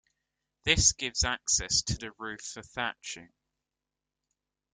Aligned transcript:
This 0.63 0.93
gives 0.93 1.23
access 1.23 1.83
to 1.83 1.93
the 1.95 2.11
roof 2.17 2.41
for 2.41 2.63
thatching. 2.63 3.29